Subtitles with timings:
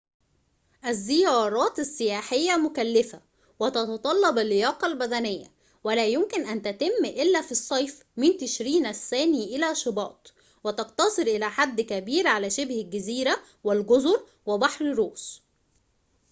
[0.85, 3.21] الزيارات السياحية مكلفة
[3.59, 5.45] وتتطلب اللياقة البدنية
[5.83, 10.33] ولا يمكن أن تتم إلا في الصيف من تشرين الثاني إلى شباط
[10.63, 15.41] وتقتصر إلى حد كبير على شبه الجزيرة والجزر وبحر روس